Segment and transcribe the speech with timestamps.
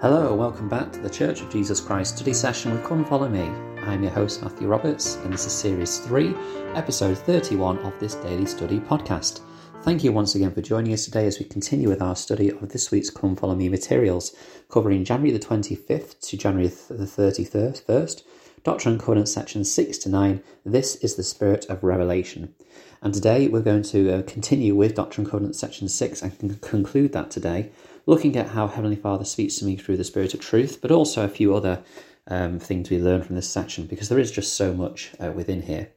[0.00, 3.50] Hello, welcome back to the Church of Jesus Christ study session with Come Follow Me.
[3.82, 6.36] I'm your host, Matthew Roberts, and this is Series 3,
[6.76, 9.40] Episode 31 of this daily study podcast.
[9.82, 12.68] Thank you once again for joining us today as we continue with our study of
[12.68, 14.36] this week's Come Follow Me materials,
[14.68, 18.22] covering January the 25th to January the 31st,
[18.62, 20.42] Doctrine and Covenants sections 6 to 9.
[20.64, 22.54] This is the Spirit of Revelation.
[23.02, 27.12] And today we're going to uh, continue with Doctrine and Covenants section 6 and conclude
[27.14, 27.72] that today
[28.08, 31.24] looking at how Heavenly Father speaks to me through the Spirit of Truth, but also
[31.24, 31.82] a few other
[32.26, 35.60] um, things we learn from this section because there is just so much uh, within
[35.60, 35.90] here.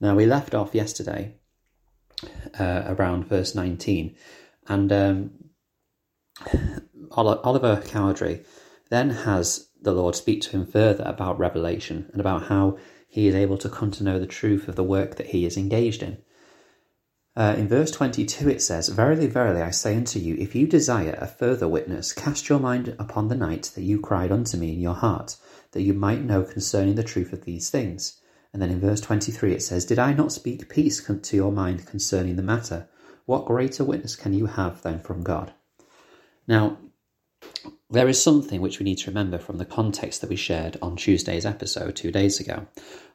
[0.00, 1.34] Now, we left off yesterday
[2.56, 4.14] uh, around verse 19,
[4.68, 5.30] and um,
[7.10, 8.44] Oliver Cowdery
[8.88, 13.34] then has the Lord speak to him further about revelation and about how he is
[13.34, 16.18] able to come to know the truth of the work that he is engaged in.
[17.40, 21.16] Uh, in verse 22, it says, Verily, verily, I say unto you, if you desire
[21.18, 24.78] a further witness, cast your mind upon the night that you cried unto me in
[24.78, 25.38] your heart,
[25.72, 28.20] that you might know concerning the truth of these things.
[28.52, 31.86] And then in verse 23, it says, Did I not speak peace to your mind
[31.86, 32.90] concerning the matter?
[33.24, 35.54] What greater witness can you have than from God?
[36.46, 36.76] Now,
[37.90, 40.96] there is something which we need to remember from the context that we shared on
[40.96, 42.66] Tuesday's episode two days ago.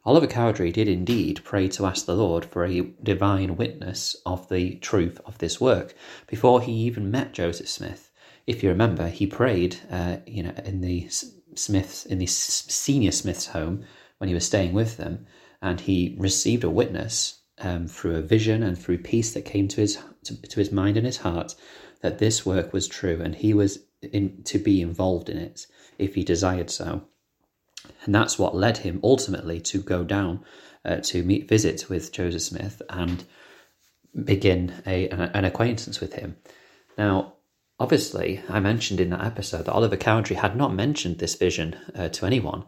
[0.03, 4.75] Oliver Cowdery did indeed pray to ask the Lord for a divine witness of the
[4.75, 5.95] truth of this work
[6.27, 8.11] before he even met Joseph Smith.
[8.45, 11.09] If you remember, he prayed, uh, you know, in the
[11.55, 13.85] Smiths in the senior Smiths home
[14.17, 15.25] when he was staying with them,
[15.61, 19.81] and he received a witness um, through a vision and through peace that came to
[19.81, 21.55] his to, to his mind and his heart
[22.01, 26.15] that this work was true, and he was in, to be involved in it if
[26.15, 27.03] he desired so.
[28.05, 30.43] And that's what led him ultimately to go down
[30.83, 33.23] uh, to meet, visit with Joseph Smith and
[34.23, 36.37] begin a, an, an acquaintance with him.
[36.97, 37.33] Now,
[37.79, 42.09] obviously, I mentioned in that episode that Oliver Cowdery had not mentioned this vision uh,
[42.09, 42.65] to anyone,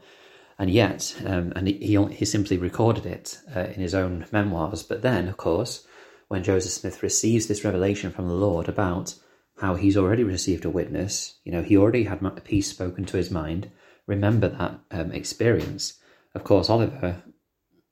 [0.60, 4.84] and yet, um, and he, he simply recorded it uh, in his own memoirs.
[4.84, 5.86] But then, of course,
[6.28, 9.16] when Joseph Smith receives this revelation from the Lord about
[9.60, 11.36] how he's already received a witness.
[11.44, 13.72] You know, he already had peace spoken to his mind.
[14.06, 16.00] Remember that um, experience.
[16.36, 17.24] Of course, Oliver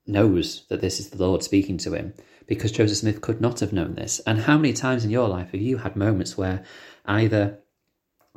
[0.06, 2.14] knows that this is the Lord speaking to him
[2.48, 4.20] because Joseph Smith could not have known this.
[4.28, 6.64] And how many times in your life have you had moments where
[7.06, 7.60] either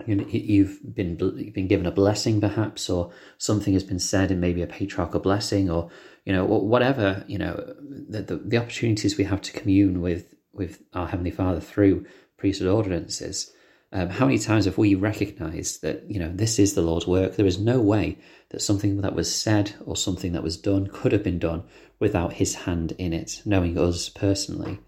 [0.07, 4.67] you've been been given a blessing, perhaps, or something has been said in maybe a
[4.67, 5.91] patriarchal blessing, or
[6.25, 7.75] you know whatever you know
[8.09, 12.07] the, the, the opportunities we have to commune with with our heavenly Father through
[12.39, 13.53] priesthood ordinances,
[13.93, 17.37] um, how many times have we recognized that, you know, this is the Lord's work?
[17.37, 18.19] There is no way
[18.51, 21.65] that something that was said or something that was done could have been done
[21.99, 24.79] without his hand in it, knowing us personally.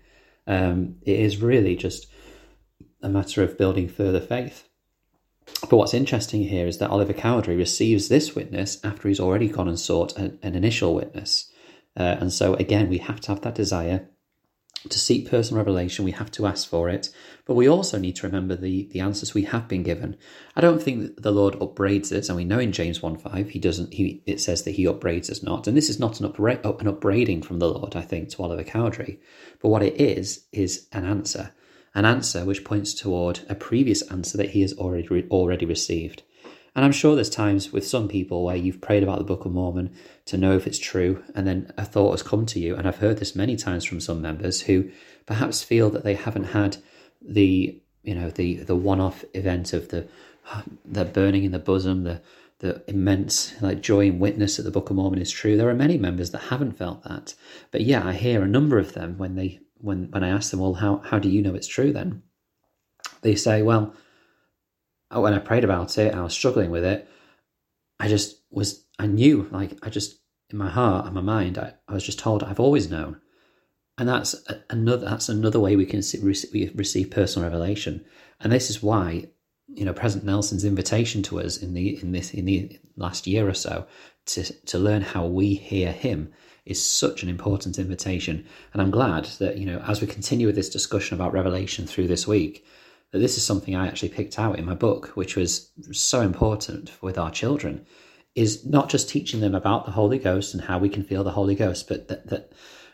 [0.46, 2.06] Um, it is really just
[3.02, 4.68] a matter of building further faith.
[5.62, 9.68] But what's interesting here is that Oliver Cowdery receives this witness after he's already gone
[9.68, 11.50] and sought an, an initial witness.
[11.96, 14.09] Uh, and so, again, we have to have that desire
[14.88, 17.10] to seek personal revelation, we have to ask for it,
[17.44, 20.16] but we also need to remember the, the answers we have been given.
[20.56, 23.58] I don't think the Lord upbraids us, and we know in James 1 5, he
[23.58, 25.66] doesn't, he, it says that he upbraids us not.
[25.66, 28.64] And this is not an, upbra- an upbraiding from the Lord, I think, to Oliver
[28.64, 29.20] Cowdery.
[29.60, 31.52] But what it is, is an answer.
[31.94, 36.22] An answer which points toward a previous answer that he has already, re- already received.
[36.74, 39.52] And I'm sure there's times with some people where you've prayed about the Book of
[39.52, 39.94] Mormon
[40.26, 42.76] to know if it's true, and then a thought has come to you.
[42.76, 44.90] And I've heard this many times from some members who
[45.26, 46.76] perhaps feel that they haven't had
[47.20, 50.08] the you know the the one-off event of the
[50.84, 52.22] the burning in the bosom, the
[52.60, 55.56] the immense like joy and witness that the Book of Mormon is true.
[55.56, 57.34] There are many members that haven't felt that,
[57.70, 60.60] but yeah, I hear a number of them when they when when I ask them,
[60.60, 61.92] well, how how do you know it's true?
[61.92, 62.22] Then
[63.22, 63.94] they say, well
[65.10, 67.08] Oh, when I prayed about it, I was struggling with it.
[67.98, 71.74] I just was, I knew, like, I just, in my heart and my mind, I,
[71.88, 73.20] I was just told I've always known.
[73.98, 74.34] And that's
[74.70, 78.04] another, that's another way we can receive personal revelation.
[78.40, 79.26] And this is why,
[79.68, 83.46] you know, President Nelson's invitation to us in the, in this, in the last year
[83.46, 83.86] or so
[84.26, 86.32] to, to learn how we hear him
[86.64, 88.46] is such an important invitation.
[88.72, 92.06] And I'm glad that, you know, as we continue with this discussion about revelation through
[92.06, 92.64] this week,
[93.18, 97.18] this is something I actually picked out in my book, which was so important with
[97.18, 97.84] our children,
[98.34, 101.32] is not just teaching them about the Holy Ghost and how we can feel the
[101.32, 102.52] Holy Ghost, but that that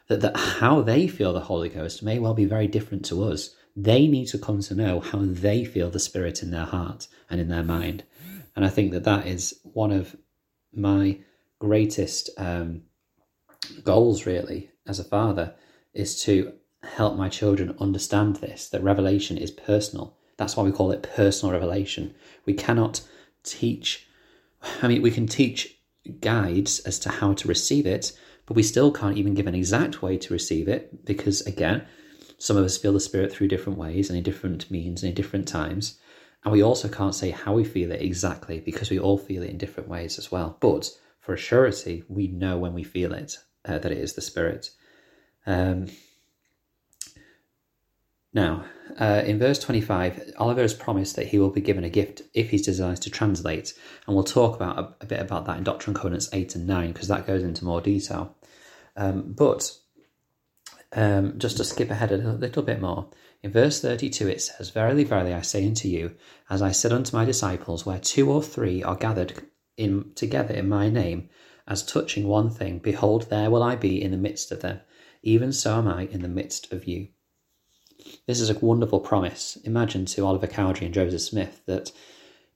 [0.08, 3.54] that, that how they feel the Holy Ghost may well be very different to us.
[3.74, 7.40] They need to come to know how they feel the Spirit in their heart and
[7.40, 8.04] in their mind,
[8.54, 10.16] and I think that that is one of
[10.72, 11.18] my
[11.58, 12.82] greatest um,
[13.82, 15.54] goals, really, as a father,
[15.92, 16.54] is to
[16.86, 20.16] help my children understand this that revelation is personal.
[20.36, 22.14] That's why we call it personal revelation.
[22.44, 23.00] We cannot
[23.42, 24.06] teach,
[24.82, 25.78] I mean, we can teach
[26.20, 28.12] guides as to how to receive it,
[28.44, 31.86] but we still can't even give an exact way to receive it because, again,
[32.38, 35.14] some of us feel the Spirit through different ways and in different means and in
[35.14, 35.98] different times.
[36.44, 39.50] And we also can't say how we feel it exactly because we all feel it
[39.50, 40.58] in different ways as well.
[40.60, 44.20] But for a surety, we know when we feel it uh, that it is the
[44.20, 44.70] Spirit.
[45.46, 45.86] Um,
[48.36, 48.66] now,
[49.00, 52.50] uh, in verse 25, Oliver has promised that he will be given a gift if
[52.50, 53.72] he desires to translate,
[54.06, 56.66] and we'll talk about a, a bit about that in Doctrine and Covenants 8 and
[56.66, 58.36] 9 because that goes into more detail.
[58.94, 59.72] Um, but
[60.92, 63.08] um, just to skip ahead a little bit more,
[63.42, 66.14] in verse 32 it says, Verily, verily, I say unto you,
[66.50, 69.46] as I said unto my disciples, where two or three are gathered
[69.78, 71.30] in together in my name,
[71.66, 74.80] as touching one thing, behold, there will I be in the midst of them.
[75.22, 77.08] Even so am I in the midst of you.
[78.26, 79.56] This is a wonderful promise.
[79.64, 81.92] Imagine to Oliver Cowdery and Joseph Smith that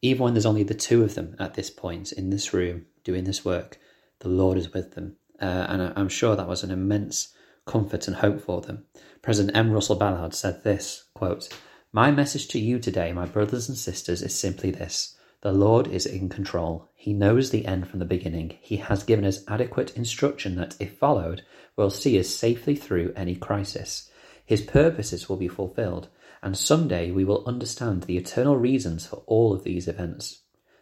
[0.03, 3.25] even when there's only the two of them at this point in this room doing
[3.25, 3.79] this work,
[4.21, 5.17] the Lord is with them.
[5.41, 7.35] Uh, and I'm sure that was an immense
[7.67, 8.85] comfort and hope for them.
[9.23, 9.71] President M.
[9.71, 11.49] Russell Ballard said this quote,
[11.93, 15.17] My message to you today, my brothers and sisters, is simply this.
[15.43, 16.91] The Lord is in control.
[16.95, 18.59] He knows the end from the beginning.
[18.61, 21.43] He has given us adequate instruction that, if followed,
[21.77, 24.10] will see us safely through any crisis.
[24.51, 26.09] His purposes will be fulfilled,
[26.43, 30.41] and someday we will understand the eternal reasons for all of these events.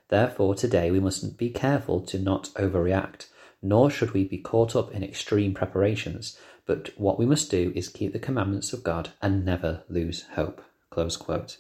[0.09, 3.27] Therefore, today we must be careful to not overreact,
[3.61, 7.91] nor should we be caught up in extreme preparations, but what we must do is
[7.91, 10.65] keep the commandments of God and never lose hope.
[10.89, 11.59] Close quote.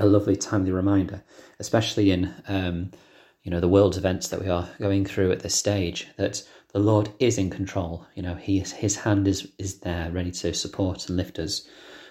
[0.00, 1.22] A lovely timely reminder,
[1.60, 2.90] especially in um,
[3.44, 6.78] you know the world's events that we are going through at this stage, that the
[6.78, 8.06] Lord is in control.
[8.14, 11.66] You know, he is, his hand is is there, ready to support and lift us.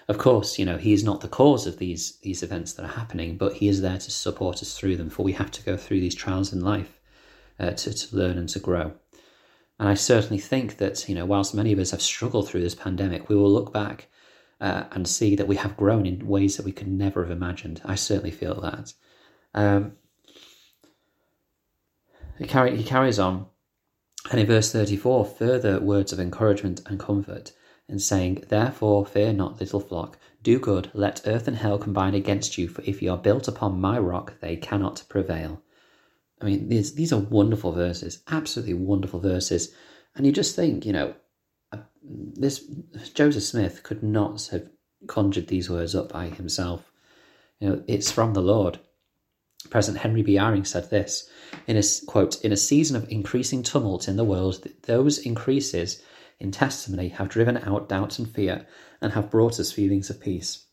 [0.08, 2.98] Of course, you know he is not the cause of these these events that are
[2.98, 5.10] happening, but he is there to support us through them.
[5.10, 7.00] For we have to go through these trials in life
[7.58, 8.92] uh, to to learn and to grow.
[9.78, 12.74] And I certainly think that you know, whilst many of us have struggled through this
[12.74, 14.08] pandemic, we will look back
[14.60, 17.82] uh, and see that we have grown in ways that we could never have imagined.
[17.84, 18.92] I certainly feel that.
[19.54, 19.92] Um,
[22.38, 23.46] he, carry, he carries on
[24.30, 27.52] and in verse 34, further words of encouragement and comfort,
[27.88, 32.56] and saying, Therefore fear not, little flock, do good, let earth and hell combine against
[32.56, 35.62] you, for if you are built upon my rock, they cannot prevail.
[36.40, 39.74] I mean, these, these are wonderful verses, absolutely wonderful verses.
[40.14, 41.14] And you just think, you know,
[41.72, 42.64] uh, this
[43.14, 44.68] Joseph Smith could not have
[45.06, 46.90] conjured these words up by himself.
[47.60, 48.78] You know, it's from the Lord.
[49.70, 50.34] President Henry B.
[50.34, 51.28] Eyring said this
[51.66, 56.02] in a quote, in a season of increasing tumult in the world, those increases
[56.40, 58.66] in testimony have driven out doubt and fear
[59.00, 60.66] and have brought us feelings of peace.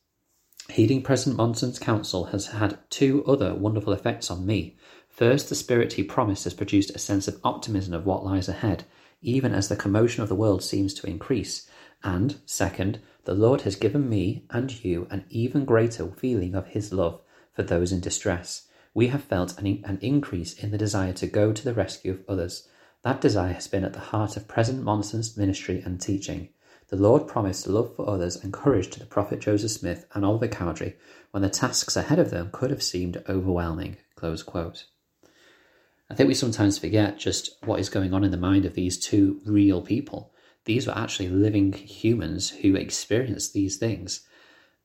[0.69, 4.77] Heeding President Monson's counsel has had two other wonderful effects on me.
[5.09, 8.86] First, the spirit he promised has produced a sense of optimism of what lies ahead,
[9.21, 11.69] even as the commotion of the world seems to increase.
[12.03, 16.94] And, second, the Lord has given me and you an even greater feeling of his
[16.94, 17.21] love
[17.51, 21.53] for those in distress we have felt an, an increase in the desire to go
[21.53, 22.68] to the rescue of others.
[23.03, 26.50] That desire has been at the heart of President Monson's ministry and teaching.
[26.89, 30.47] The Lord promised love for others and courage to the prophet Joseph Smith and Oliver
[30.47, 30.96] Cowdery
[31.31, 33.98] when the tasks ahead of them could have seemed overwhelming.
[36.10, 38.98] I think we sometimes forget just what is going on in the mind of these
[38.98, 40.34] two real people.
[40.65, 44.27] These were actually living humans who experienced these things.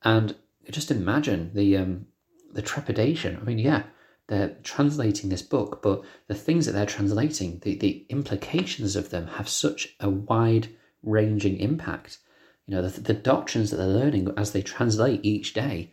[0.03, 0.35] And
[0.69, 2.05] just imagine the um,
[2.53, 3.37] the trepidation.
[3.37, 3.83] I mean, yeah,
[4.27, 9.27] they're translating this book, but the things that they're translating, the, the implications of them
[9.27, 10.69] have such a wide
[11.03, 12.17] ranging impact.
[12.65, 15.91] You know, the, the doctrines that they're learning as they translate each day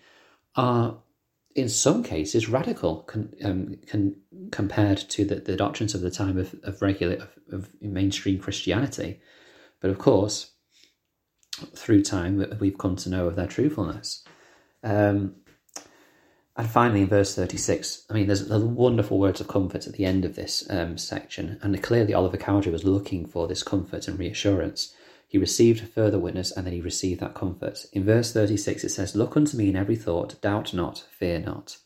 [0.56, 0.96] are,
[1.54, 4.16] in some cases, radical con, um, con,
[4.50, 9.20] compared to the, the doctrines of the time of, of regular, of, of mainstream Christianity.
[9.80, 10.52] But of course,
[11.76, 14.24] through time, we've come to know of their truthfulness.
[14.82, 15.34] Um,
[16.62, 20.24] and finally, in verse 36, I mean, there's, wonderful words of comfort at the end
[20.24, 24.94] of this um, section, and clearly Oliver Cowdery was looking for this comfort and reassurance.
[25.26, 27.86] He received further witness, and then he received that comfort.
[27.92, 31.78] In verse 36, it says, Look unto me in every thought, doubt not, fear not.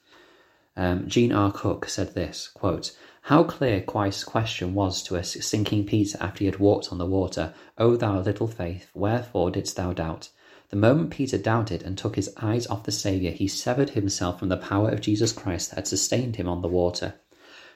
[0.76, 1.50] Um, Gene R.
[1.50, 6.44] Cook said this, quote, How clear Christ's question was to a sinking Peter after he
[6.44, 10.28] had walked on the water, O thou little faith, wherefore didst thou doubt?
[10.68, 14.48] The moment Peter doubted and took his eyes off the Saviour, he severed himself from
[14.48, 17.14] the power of Jesus Christ that had sustained him on the water.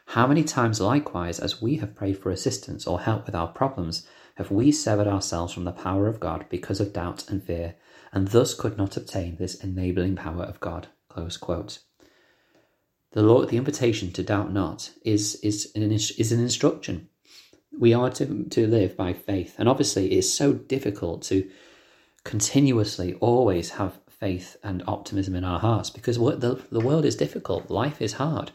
[0.06, 4.06] How many times, likewise, as we have prayed for assistance or help with our problems,
[4.35, 7.76] have we severed ourselves from the power of God because of doubt and fear,
[8.12, 10.88] and thus could not obtain this enabling power of God?
[13.12, 17.09] The Lord, the invitation to doubt not is is an is an instruction.
[17.78, 21.49] We are to to live by faith, and obviously, it's so difficult to
[22.25, 27.71] continuously always have faith and optimism in our hearts because the the world is difficult,
[27.71, 28.50] life is hard,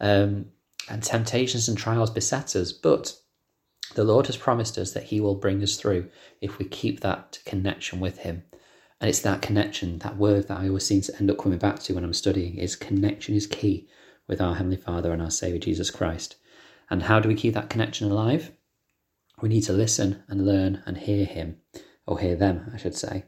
[0.00, 0.46] um,
[0.88, 2.72] and temptations and trials beset us.
[2.72, 3.14] But
[3.94, 6.08] the Lord has promised us that He will bring us through
[6.40, 8.44] if we keep that connection with Him.
[9.00, 11.80] And it's that connection, that word that I always seem to end up coming back
[11.80, 13.88] to when I'm studying is connection is key
[14.28, 16.36] with our Heavenly Father and our Saviour Jesus Christ.
[16.90, 18.52] And how do we keep that connection alive?
[19.40, 21.56] We need to listen and learn and hear Him,
[22.06, 23.24] or hear them, I should say.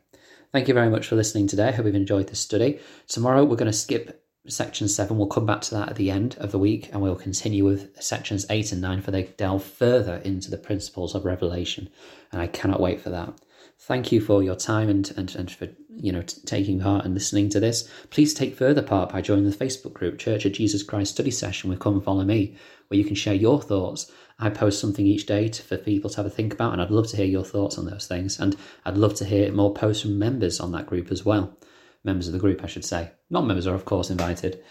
[0.52, 1.68] Thank you very much for listening today.
[1.68, 2.80] I hope you've enjoyed this study.
[3.08, 5.16] Tomorrow we're going to skip section 7.
[5.16, 8.02] We'll come back to that at the end of the week and we'll continue with
[8.02, 11.88] sections 8 and 9 for they delve further into the principles of Revelation.
[12.32, 13.38] And I cannot wait for that
[13.82, 17.14] thank you for your time and, and, and for you know t- taking part and
[17.14, 20.82] listening to this please take further part by joining the facebook group church of jesus
[20.82, 22.56] christ study session with come and follow me
[22.88, 26.16] where you can share your thoughts i post something each day to, for people to
[26.16, 28.56] have a think about and i'd love to hear your thoughts on those things and
[28.84, 31.56] i'd love to hear more posts from members on that group as well
[32.04, 34.62] members of the group i should say non-members are of course invited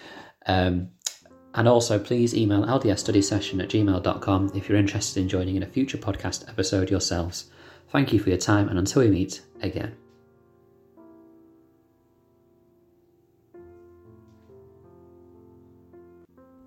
[0.48, 0.90] um,
[1.54, 5.98] and also, please email ldsstudysession at gmail.com if you're interested in joining in a future
[5.98, 7.50] podcast episode yourselves.
[7.90, 9.96] Thank you for your time, and until we meet again.